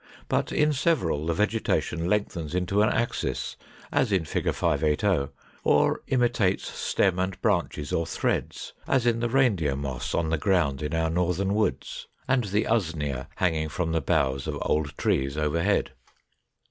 But 0.27 0.51
in 0.51 0.73
several 0.73 1.27
the 1.27 1.33
vegetation 1.35 2.07
lengthens 2.07 2.55
into 2.55 2.81
an 2.81 2.89
axis 2.89 3.55
(as 3.91 4.11
in 4.11 4.25
Fig. 4.25 4.51
580), 4.51 5.31
or 5.63 6.01
imitates 6.07 6.67
stem 6.73 7.19
and 7.19 7.39
branches 7.43 7.93
or 7.93 8.07
threads, 8.07 8.73
as 8.87 9.05
in 9.05 9.19
the 9.19 9.29
Reindeer 9.29 9.75
Moss 9.75 10.15
on 10.15 10.31
the 10.31 10.39
ground 10.39 10.81
in 10.81 10.95
our 10.95 11.11
northern 11.11 11.53
woods, 11.53 12.07
and 12.27 12.45
the 12.45 12.63
Usnea 12.65 13.27
hanging 13.35 13.69
from 13.69 13.91
the 13.91 14.01
boughs 14.01 14.47
of 14.47 14.57
old 14.63 14.97
trees 14.97 15.37
overhead. 15.37 15.91